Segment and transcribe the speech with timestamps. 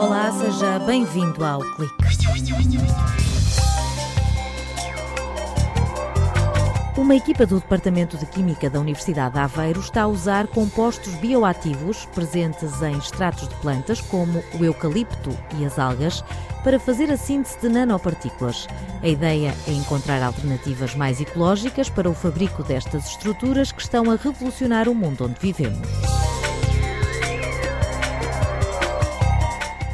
[0.00, 1.94] Olá, seja bem-vindo ao Clique.
[6.96, 12.06] Uma equipa do Departamento de Química da Universidade de Aveiro está a usar compostos bioativos
[12.06, 16.24] presentes em extratos de plantas, como o eucalipto e as algas,
[16.62, 18.66] para fazer a síntese de nanopartículas.
[19.02, 24.16] A ideia é encontrar alternativas mais ecológicas para o fabrico destas estruturas que estão a
[24.16, 26.23] revolucionar o mundo onde vivemos.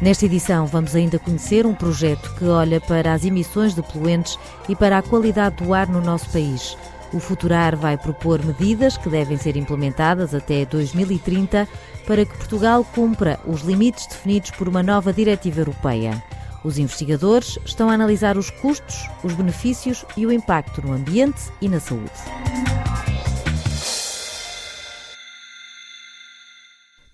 [0.00, 4.76] Nesta edição, vamos ainda conhecer um projeto que olha para as emissões de poluentes e
[4.76, 6.76] para a qualidade do ar no nosso país.
[7.12, 11.66] O Futurar vai propor medidas que devem ser implementadas até 2030
[12.06, 16.22] para que Portugal cumpra os limites definidos por uma nova diretiva europeia.
[16.62, 21.68] Os investigadores estão a analisar os custos, os benefícios e o impacto no ambiente e
[21.68, 22.12] na saúde.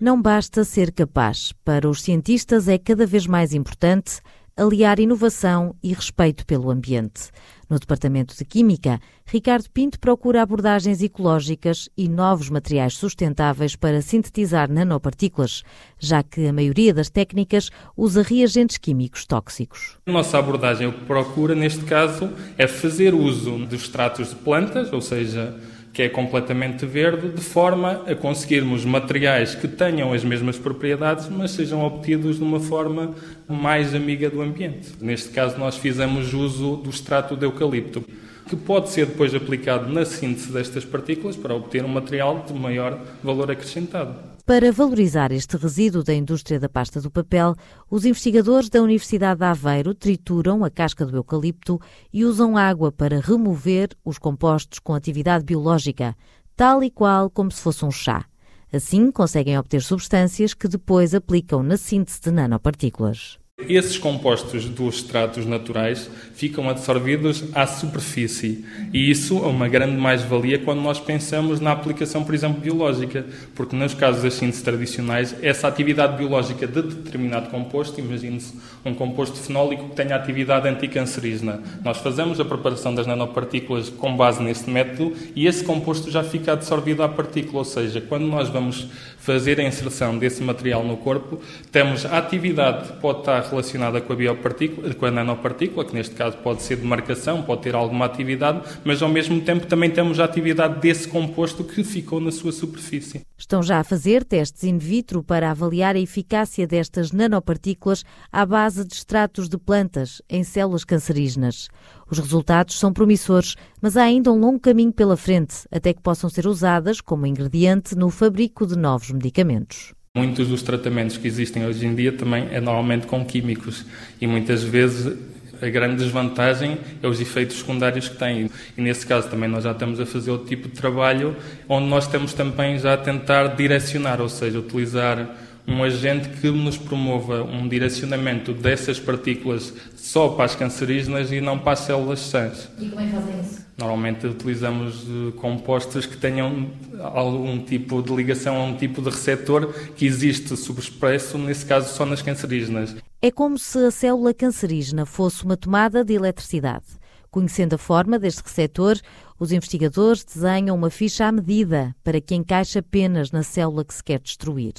[0.00, 1.52] Não basta ser capaz.
[1.64, 4.20] Para os cientistas é cada vez mais importante
[4.56, 7.30] aliar inovação e respeito pelo ambiente.
[7.68, 14.70] No Departamento de Química, Ricardo Pinto procura abordagens ecológicas e novos materiais sustentáveis para sintetizar
[14.70, 15.64] nanopartículas,
[15.98, 19.98] já que a maioria das técnicas usa reagentes químicos tóxicos.
[20.06, 24.92] A nossa abordagem, o que procura neste caso, é fazer uso dos extratos de plantas,
[24.92, 25.58] ou seja,
[25.94, 31.52] que é completamente verde, de forma a conseguirmos materiais que tenham as mesmas propriedades, mas
[31.52, 33.14] sejam obtidos de uma forma
[33.48, 34.92] mais amiga do ambiente.
[35.00, 38.04] Neste caso, nós fizemos uso do extrato de eucalipto,
[38.48, 43.00] que pode ser depois aplicado na síntese destas partículas para obter um material de maior
[43.22, 44.33] valor acrescentado.
[44.46, 47.54] Para valorizar este resíduo da indústria da pasta do papel,
[47.90, 51.80] os investigadores da Universidade de Aveiro trituram a casca do eucalipto
[52.12, 56.14] e usam água para remover os compostos com atividade biológica,
[56.54, 58.26] tal e qual como se fosse um chá.
[58.70, 63.38] Assim, conseguem obter substâncias que depois aplicam na síntese de nanopartículas.
[63.60, 70.58] Esses compostos dos extratos naturais ficam absorvidos à superfície e isso é uma grande mais-valia
[70.58, 73.24] quando nós pensamos na aplicação, por exemplo, biológica,
[73.54, 79.36] porque nos casos das sínteses tradicionais, essa atividade biológica de determinado composto, imagine-se um composto
[79.38, 81.62] fenólico que tenha atividade anticancerígena.
[81.84, 86.52] Nós fazemos a preparação das nanopartículas com base neste método e esse composto já fica
[86.52, 91.40] absorvido à partícula, ou seja, quando nós vamos fazer a inserção desse material no corpo,
[91.70, 96.14] temos a atividade que pode estar relacionada com a biopartícula, com a nanopartícula, que neste
[96.14, 100.20] caso pode ser de marcação, pode ter alguma atividade, mas ao mesmo tempo também temos
[100.20, 103.22] a atividade desse composto que ficou na sua superfície.
[103.36, 108.84] Estão já a fazer testes in vitro para avaliar a eficácia destas nanopartículas à base
[108.84, 111.68] de extratos de plantas em células cancerígenas.
[112.10, 116.30] Os resultados são promissores, mas há ainda um longo caminho pela frente até que possam
[116.30, 119.94] ser usadas como ingrediente no fabrico de novos medicamentos.
[120.16, 123.84] Muitos dos tratamentos que existem hoje em dia também é normalmente com químicos
[124.20, 125.12] e muitas vezes
[125.60, 128.48] a grande desvantagem é os efeitos secundários que têm.
[128.78, 131.36] E nesse caso também nós já estamos a fazer outro tipo de trabalho
[131.68, 135.34] onde nós estamos também já a tentar direcionar, ou seja, utilizar
[135.66, 141.58] um agente que nos promova um direcionamento dessas partículas só para as cancerígenas e não
[141.58, 142.68] para as células sãs.
[142.78, 143.63] E como é que fazem isso?
[143.76, 146.70] Normalmente utilizamos eh, compostos que tenham
[147.00, 152.06] algum tipo de ligação a um tipo de receptor que existe subexpresso, nesse caso só
[152.06, 152.94] nas cancerígenas.
[153.20, 156.84] É como se a célula cancerígena fosse uma tomada de eletricidade.
[157.30, 158.96] Conhecendo a forma deste receptor,
[159.40, 164.04] os investigadores desenham uma ficha à medida para que encaixe apenas na célula que se
[164.04, 164.74] quer destruir.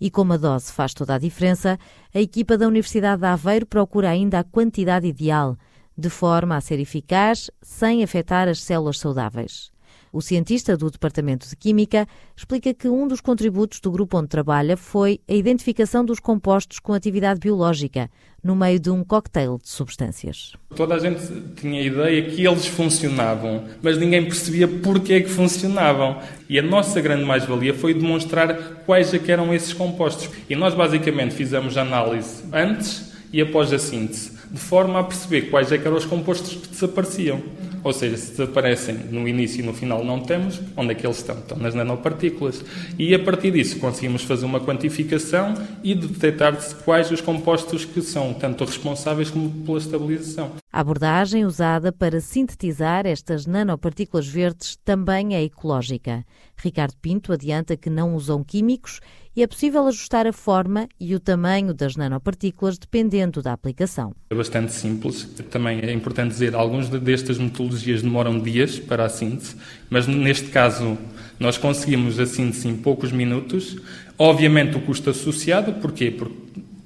[0.00, 1.78] E como a dose faz toda a diferença,
[2.14, 5.56] a equipa da Universidade de Aveiro procura ainda a quantidade ideal,
[5.96, 9.72] de forma a ser eficaz sem afetar as células saudáveis.
[10.12, 14.76] O cientista do Departamento de Química explica que um dos contributos do grupo onde trabalha
[14.76, 18.10] foi a identificação dos compostos com atividade biológica,
[18.44, 20.52] no meio de um cocktail de substâncias.
[20.76, 21.22] Toda a gente
[21.56, 26.20] tinha a ideia que eles funcionavam, mas ninguém percebia porquê que funcionavam.
[26.46, 30.28] E a nossa grande mais-valia foi demonstrar quais é que eram esses compostos.
[30.50, 35.72] E nós basicamente fizemos análise antes e após a síntese, de forma a perceber quais
[35.72, 37.40] é que eram os compostos que desapareciam.
[37.84, 41.16] Ou seja, se desaparecem no início e no final não temos, onde é que eles
[41.16, 41.36] estão?
[41.36, 42.64] Estão nas nanopartículas.
[42.96, 48.34] E a partir disso conseguimos fazer uma quantificação e detectar quais os compostos que são
[48.34, 50.61] tanto responsáveis como pela estabilização.
[50.72, 56.24] A abordagem usada para sintetizar estas nanopartículas verdes também é ecológica.
[56.56, 59.00] Ricardo Pinto adianta que não usam químicos
[59.36, 64.14] e é possível ajustar a forma e o tamanho das nanopartículas dependendo da aplicação.
[64.30, 65.24] É bastante simples.
[65.50, 69.54] Também é importante dizer, alguns destas metodologias demoram dias para a síntese,
[69.90, 70.96] mas neste caso
[71.38, 73.76] nós conseguimos a síntese em poucos minutos
[74.18, 76.08] Obviamente o custo associado, porquê?
[76.08, 76.34] Porque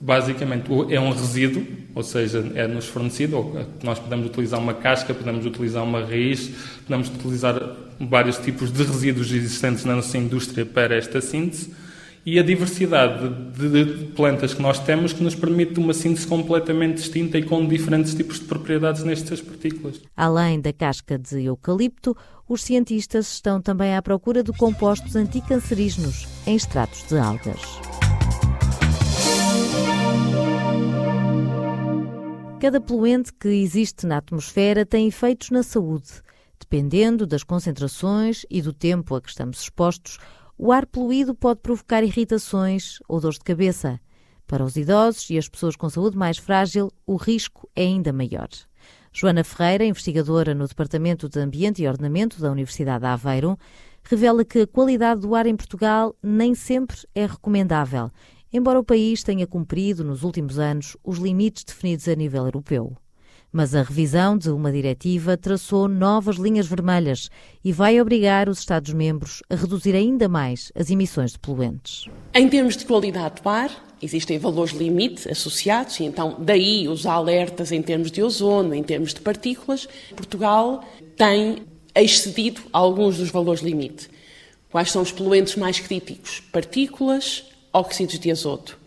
[0.01, 1.67] basicamente é um resíduo,
[1.97, 6.51] ou seja, é-nos fornecido, nós podemos utilizar uma casca, podemos utilizar uma raiz,
[6.87, 7.59] podemos utilizar
[7.99, 11.73] vários tipos de resíduos existentes na nossa indústria para esta síntese,
[12.27, 17.39] e a diversidade de plantas que nós temos que nos permite uma síntese completamente distinta
[17.39, 20.03] e com diferentes tipos de propriedades nestas partículas.
[20.15, 22.15] Além da casca de eucalipto,
[22.47, 27.96] os cientistas estão também à procura de compostos anticancerígenos em extratos de algas.
[32.67, 36.21] Cada poluente que existe na atmosfera tem efeitos na saúde.
[36.59, 40.19] Dependendo das concentrações e do tempo a que estamos expostos,
[40.59, 44.01] o ar poluído pode provocar irritações ou dores de cabeça.
[44.49, 48.49] Para os idosos e as pessoas com saúde mais frágil, o risco é ainda maior.
[49.13, 53.57] Joana Ferreira, investigadora no Departamento de Ambiente e Ordenamento da Universidade de Aveiro,
[54.03, 58.11] revela que a qualidade do ar em Portugal nem sempre é recomendável,
[58.53, 62.97] embora o país tenha cumprido nos últimos anos os limites definidos a nível europeu.
[63.53, 67.31] Mas a revisão de uma diretiva traçou novas linhas vermelhas
[67.65, 72.05] e vai obrigar os Estados-membros a reduzir ainda mais as emissões de poluentes.
[72.35, 73.71] Em termos de qualidade do ar,
[74.03, 79.15] existem valores limite associados, e então daí os alertas em termos de ozono, em termos
[79.15, 79.89] de partículas.
[80.15, 80.85] Portugal
[81.17, 81.63] tem
[81.95, 84.11] excedido alguns dos valores limite.
[84.71, 86.41] Quais são os poluentes mais críticos?
[86.53, 87.45] Partículas,
[87.77, 88.79] óxidos de azoto.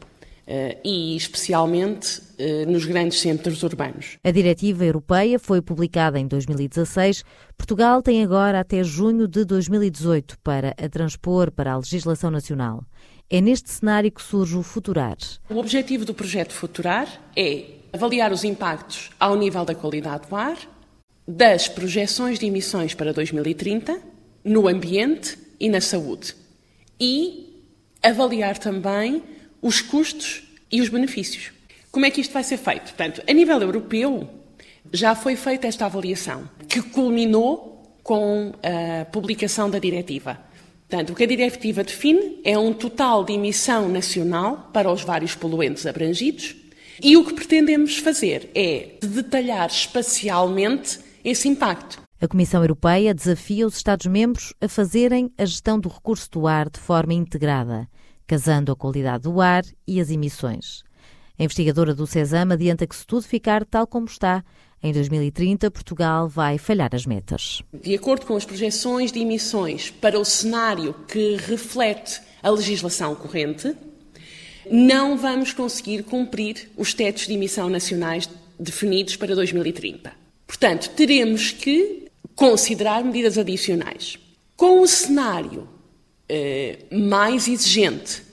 [0.84, 4.18] E especialmente eh, nos grandes centros urbanos.
[4.24, 7.24] A diretiva europeia foi publicada em 2016.
[7.58, 12.84] Portugal tem agora até junho de 2018 para a transpor para a legislação nacional.
[13.30, 15.18] É neste cenário que surge o Futurar.
[15.50, 20.58] O objetivo do projeto Futurar é avaliar os impactos ao nível da qualidade do ar,
[21.28, 24.00] das projeções de emissões para 2030,
[24.46, 26.34] no ambiente e na saúde.
[26.98, 27.49] E
[28.02, 29.24] avaliar também
[29.62, 31.52] os custos e os benefícios.
[31.92, 32.94] Como é que isto vai ser feito?
[32.94, 34.30] Portanto, a nível europeu,
[34.92, 40.40] já foi feita esta avaliação, que culminou com a publicação da diretiva.
[40.88, 45.36] Portanto, o que a diretiva define é um total de emissão nacional para os vários
[45.36, 46.56] poluentes abrangidos
[47.02, 52.02] e o que pretendemos fazer é detalhar espacialmente esse impacto.
[52.22, 56.80] A Comissão Europeia desafia os Estados-membros a fazerem a gestão do recurso do ar de
[56.80, 57.88] forma integrada
[58.30, 60.84] casando a qualidade do ar e as emissões.
[61.40, 64.44] A investigadora do CESAM adianta que, se tudo ficar tal como está,
[64.84, 67.64] em 2030 Portugal vai falhar as metas.
[67.74, 73.76] De acordo com as projeções de emissões para o cenário que reflete a legislação corrente,
[74.70, 78.30] não vamos conseguir cumprir os tetos de emissão nacionais
[78.60, 80.14] definidos para 2030.
[80.46, 82.09] Portanto, teremos que
[82.40, 84.18] considerar medidas adicionais.
[84.56, 85.68] Com o cenário
[86.30, 88.24] eh, mais exigente,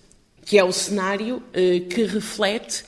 [0.45, 2.85] que é o cenário eh, que reflete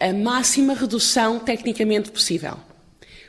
[0.00, 2.56] a máxima redução tecnicamente possível.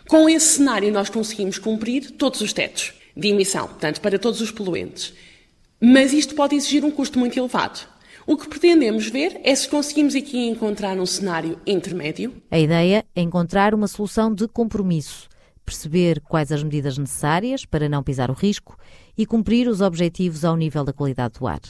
[0.08, 4.50] Com esse cenário, nós conseguimos cumprir todos os tetos de emissão, portanto, para todos os
[4.50, 5.14] poluentes.
[5.78, 7.86] Mas isto pode exigir um custo muito elevado.
[8.26, 12.42] O que pretendemos ver é se conseguimos aqui encontrar um cenário intermédio.
[12.50, 15.28] A ideia é encontrar uma solução de compromisso
[15.70, 18.76] perceber quais as medidas necessárias para não pisar o risco
[19.16, 21.62] e cumprir os objetivos ao nível da qualidade do ar.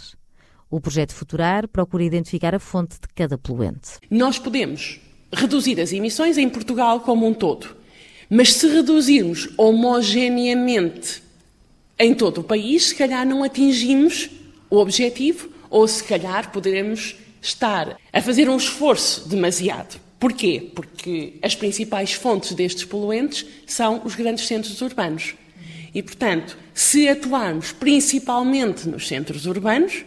[0.69, 3.99] O projeto Futurar procura identificar a fonte de cada poluente.
[4.09, 5.01] Nós podemos
[5.33, 7.75] reduzir as emissões em Portugal como um todo,
[8.29, 11.21] mas se reduzirmos homogeneamente
[11.97, 14.29] em todo o país, se calhar não atingimos
[14.69, 19.99] o objetivo ou se calhar poderemos estar a fazer um esforço demasiado.
[20.19, 20.69] Porquê?
[20.75, 25.35] Porque as principais fontes destes poluentes são os grandes centros urbanos.
[25.93, 30.05] E, portanto, se atuarmos principalmente nos centros urbanos,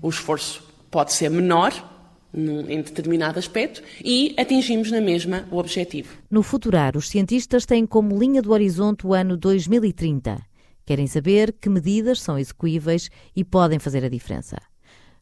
[0.00, 1.88] o esforço pode ser menor
[2.32, 6.16] em determinado aspecto e atingimos na mesma o objetivo.
[6.30, 10.40] No Futurar, os cientistas têm como linha do horizonte o ano 2030.
[10.86, 14.69] Querem saber que medidas são execuíveis e podem fazer a diferença.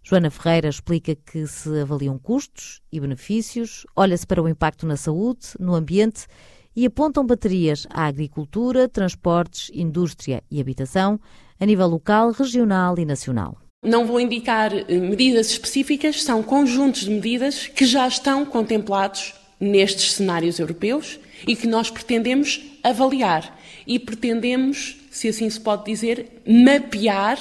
[0.09, 5.49] Joana Ferreira explica que se avaliam custos e benefícios, olha-se para o impacto na saúde,
[5.61, 6.27] no ambiente
[6.75, 11.21] e apontam baterias à agricultura, transportes, indústria e habitação
[11.61, 13.59] a nível local, regional e nacional.
[13.85, 20.13] Não vou indicar eh, medidas específicas, são conjuntos de medidas que já estão contemplados nestes
[20.13, 27.39] cenários europeus e que nós pretendemos avaliar e pretendemos, se assim se pode dizer, mapear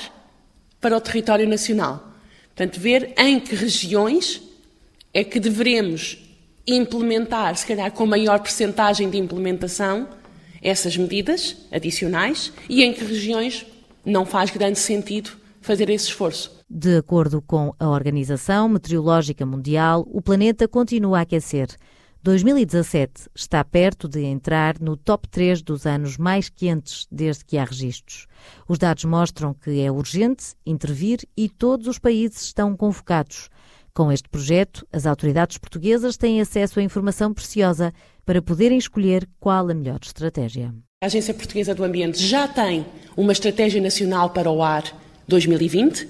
[0.81, 2.06] para o território nacional.
[2.57, 4.41] Portanto, ver em que regiões
[5.13, 6.17] é que devemos
[6.65, 10.07] implementar, se calhar com maior percentagem de implementação,
[10.59, 13.63] essas medidas adicionais e em que regiões
[14.03, 15.29] não faz grande sentido
[15.61, 16.57] fazer esse esforço.
[16.67, 21.67] De acordo com a Organização Meteorológica Mundial, o planeta continua a aquecer.
[22.27, 27.63] 2017 está perto de entrar no top 3 dos anos mais quentes desde que há
[27.63, 28.27] registros.
[28.67, 33.47] Os dados mostram que é urgente intervir e todos os países estão convocados.
[33.93, 37.93] Com este projeto, as autoridades portuguesas têm acesso a informação preciosa
[38.25, 40.75] para poderem escolher qual a melhor estratégia.
[41.01, 44.83] A Agência Portuguesa do Ambiente já tem uma estratégia nacional para o ar
[45.29, 46.09] 2020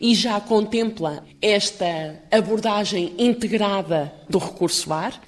[0.00, 5.20] e já contempla esta abordagem integrada do recurso ar,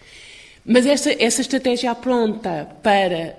[0.65, 3.37] mas essa, essa estratégia apronta para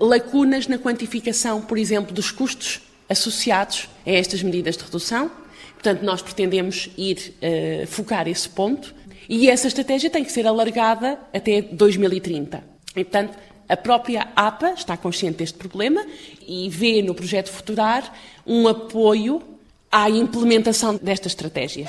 [0.00, 5.30] uh, lacunas na quantificação, por exemplo, dos custos associados a estas medidas de redução.
[5.74, 8.94] Portanto, nós pretendemos ir uh, focar esse ponto
[9.28, 12.62] e essa estratégia tem que ser alargada até 2030.
[12.96, 13.38] E, portanto,
[13.68, 16.04] a própria APA está consciente deste problema
[16.46, 18.12] e vê no projeto Futurar
[18.46, 19.42] um apoio
[19.90, 21.86] à implementação desta estratégia.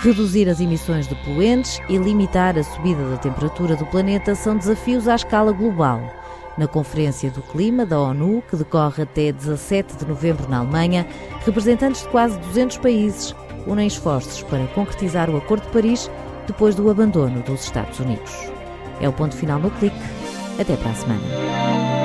[0.00, 5.06] Reduzir as emissões de poluentes e limitar a subida da temperatura do planeta são desafios
[5.06, 6.00] à escala global.
[6.56, 11.06] Na Conferência do Clima da ONU, que decorre até 17 de novembro na Alemanha,
[11.44, 13.34] representantes de quase 200 países
[13.66, 16.10] unem esforços para concretizar o Acordo de Paris
[16.46, 18.32] depois do abandono dos Estados Unidos.
[19.00, 19.96] É o ponto final no clique.
[20.58, 21.97] Até para a semana.